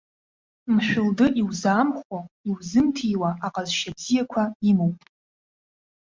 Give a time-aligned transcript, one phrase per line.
[0.73, 4.99] Мшәылды иузаамхәо, иузымҭиуа аҟазшьа бзиақәа имоуп.